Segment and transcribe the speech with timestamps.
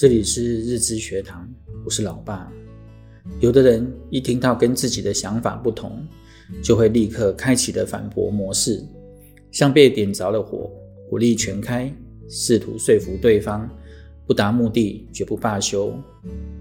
[0.00, 1.46] 这里是日知学堂，
[1.84, 2.50] 我是老爸。
[3.38, 6.02] 有的人一听到跟自己的想法不同，
[6.62, 8.82] 就会立刻开启了反驳模式，
[9.50, 10.70] 像被点着了火，
[11.10, 11.94] 火力全开，
[12.30, 13.68] 试图说服对方，
[14.26, 15.92] 不达目的绝不罢休。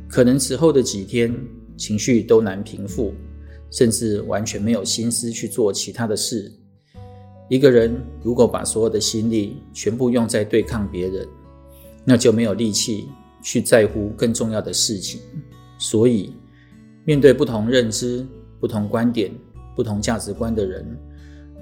[0.09, 1.33] 可能此后的几天，
[1.77, 3.13] 情绪都难平复，
[3.71, 6.51] 甚至完全没有心思去做其他的事。
[7.49, 11.25] 一个人如果把所有的心力全部用在对抗别人，
[12.03, 13.07] 那就没有力气。
[13.41, 15.21] 去在乎更重要的事情，
[15.77, 16.33] 所以
[17.05, 18.25] 面对不同认知、
[18.59, 19.31] 不同观点、
[19.75, 20.85] 不同价值观的人，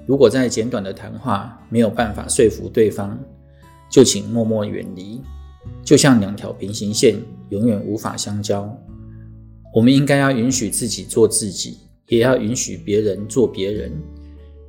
[0.06, 3.18] 如果在简短的谈话没有办法说服对方，
[3.90, 5.20] 就请默默远离。
[5.84, 7.16] 就像两条平行线
[7.50, 8.74] 永远无法相交。
[9.74, 13.92] 我们应该要允许自己做自己，也要允许别人做别人。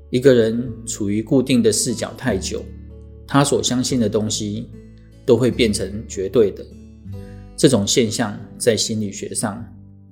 [0.09, 2.63] 一个人处于固定的视角太久，
[3.25, 4.69] 他所相信的东西
[5.25, 6.65] 都会变成绝对的。
[7.59, 9.61] 这种现象在心理学上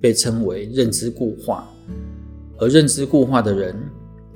[0.02, 1.66] 被称为认知固化，
[2.58, 3.73] 而认知固化的人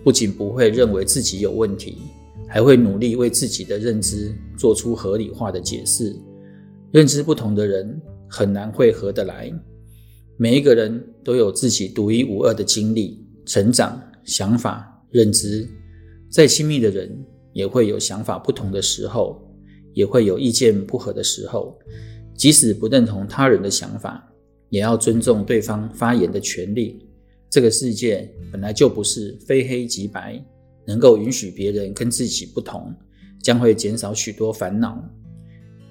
[0.02, 1.98] 不仅不会认为自己有问题，
[2.48, 6.16] 还会努力为自己的认知做出合理化的解释。
[6.89, 9.52] 认知不同的人很难会合得来。
[10.38, 15.67] 每一个人都有自己独一无二的经历、成长、想法、认知。
[16.30, 17.14] 再亲密的人
[17.52, 19.45] 也会有想法不同的时候，
[19.92, 21.78] 也会有意见不合的时候。
[22.36, 24.28] 即使不认同他人的想法，
[24.70, 27.05] 也要尊重对方发言的权利。
[27.50, 30.44] 这个世界本来就不是非黑即白，
[30.86, 32.94] 能够允许别人跟自己不同，
[33.44, 35.04] 将会减少许多烦恼。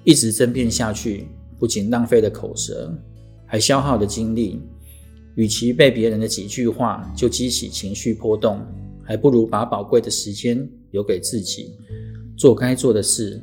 [0.03, 1.27] 一直争辩下去，
[1.59, 2.91] 不仅浪费了口舌，
[3.45, 4.59] 还消耗了精力。
[5.35, 8.59] 与其被别人的几句话就激起情绪波动，
[9.03, 11.77] 还不如把宝贵的时间留给自己，
[12.35, 13.41] 做该做的事。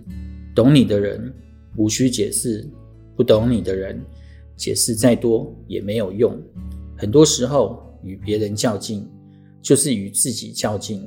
[0.55, 1.33] 懂你的人，
[1.77, 2.69] 无需解释。
[3.19, 4.01] 不懂你的人，
[4.57, 6.41] 解释再多也没有用。
[6.97, 9.05] 很多时候，与别人较劲，
[9.61, 11.01] 就是与自己较劲；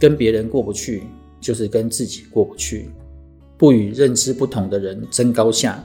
[0.00, 1.04] 跟别人过不去，
[1.40, 2.90] 就是跟自己过不去。
[3.56, 5.80] 不与认知不同的人争高下，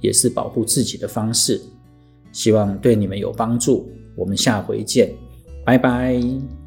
[0.00, 1.60] 也是保护自己的方式。
[2.32, 3.86] 希望对你们有帮助。
[4.16, 5.12] 我们下回见，
[5.66, 6.63] 拜拜。